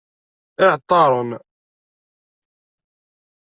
[0.63, 1.31] Iεeṭṭaren.